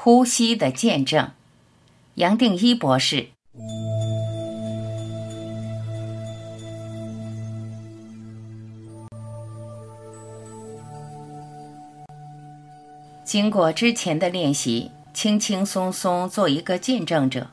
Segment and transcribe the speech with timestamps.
[0.00, 1.32] 呼吸的见证，
[2.14, 3.30] 杨定一博士。
[13.24, 17.48] 经过之前的练习，轻轻松松做一个见证者，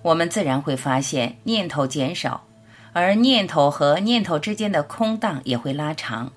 [0.00, 2.46] 我们自然会发现念头减少，
[2.94, 6.32] 而念头和念头之间的空档也会拉长。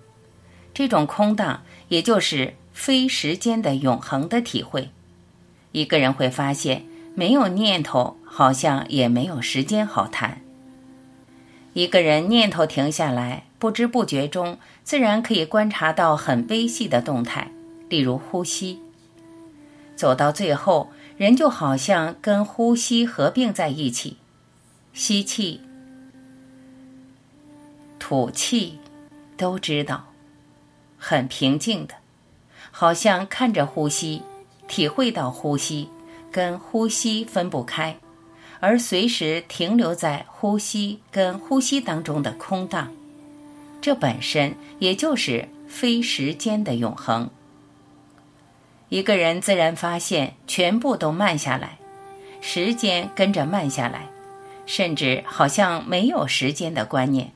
[0.73, 4.89] 这种空档，也就是非时间的永恒的体会。
[5.71, 10.41] 一个人会发现，没有念头，好像也没有时间好谈。
[11.73, 17.51] 一个人念头停下来，不知不觉中，自然可以观察到很微细的动态。
[17.87, 18.79] 例如呼吸，
[19.95, 24.17] 走到最后，人就好像跟呼吸合并在一起，
[24.93, 25.61] 吸气、
[27.97, 28.79] 吐气，
[29.37, 30.05] 都知道，
[30.97, 31.95] 很平静的，
[32.71, 34.21] 好像看着呼吸，
[34.69, 35.89] 体会到呼吸，
[36.31, 37.97] 跟呼吸分不开，
[38.61, 42.89] 而随时停留在呼吸跟呼吸当中的空档，
[43.81, 47.29] 这本身也就是非时间的永恒。
[48.89, 51.77] 一个人自然发现，全部都慢下来，
[52.39, 54.07] 时间跟着慢下来，
[54.65, 57.31] 甚至好像没有时间的观念，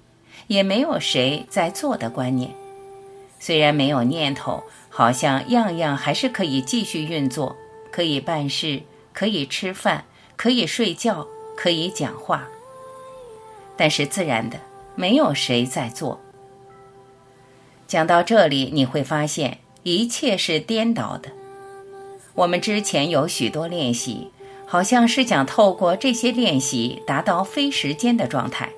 [0.47, 2.49] 也没有谁在做的观念。
[3.45, 7.57] 虽然没有念头，好像样样还是可以继续运作，
[7.91, 10.05] 可以办事，可以吃饭，
[10.37, 11.27] 可以睡觉，
[11.57, 12.47] 可以讲话。
[13.75, 14.57] 但是自然的，
[14.95, 16.21] 没有谁在做。
[17.85, 21.29] 讲到这里，你会发现一切是颠倒的。
[22.35, 24.31] 我们之前有许多练习，
[24.65, 28.69] 好像是想透过这些练习达到非时间的状态，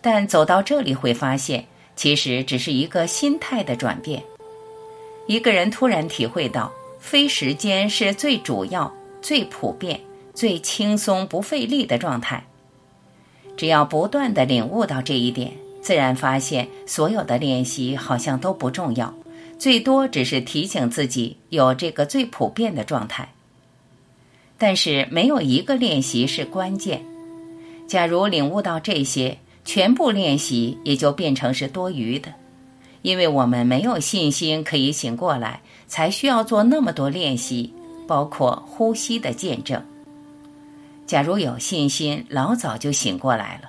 [0.00, 4.22] 但走到这里会发现，其实只是一个心态的转变。
[5.26, 10.00] 一个人突然体会到，非时间是最主要、最普遍、
[10.32, 12.46] 最轻松不费力的状态。
[13.56, 19.12] 只要不断的领悟到这一点，自然发现所有的练习好像都不重要。
[19.58, 23.32] 最多只是提醒自己有这个最普遍的状态，
[24.58, 27.02] 但是没有一个练习是关键。
[27.88, 32.32] 假如领悟到这些，全部练习也就变成是多余的，
[33.02, 37.70] 因为我们没有信心可以醒过来，才需要做那么多练习，
[38.06, 39.84] 包括呼吸的见证。
[41.06, 43.68] 假如有信心，老早就醒过来了，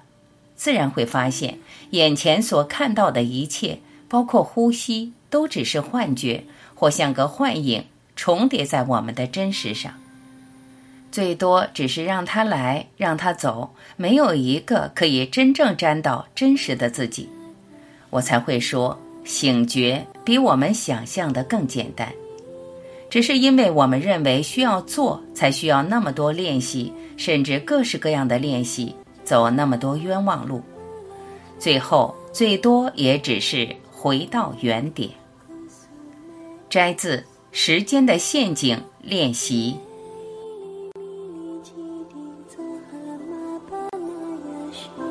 [0.55, 1.59] 自然会发现
[1.89, 5.11] 眼前所看到的一切，包括呼吸。
[5.29, 7.83] 都只是幻觉，或像个幻影，
[8.15, 9.91] 重叠在我们的真实上。
[11.17, 17.27] 最多只是让他来，让他走，没有一个可以真正沾到真实的自己。
[18.11, 18.95] 我才会说，
[19.25, 22.07] 醒觉比我们想象的更简单。
[23.09, 30.61] 只是因为我们认为需要做，才需要那么多练习，甚至各式各样的练习，走那么多冤枉路。
[31.57, 33.67] 最后，最多也只是。
[33.91, 35.09] 回到原点。
[36.69, 37.17] 摘自
[37.51, 39.79] 《时间的陷阱》练习。
[44.77, 45.06] Jesus.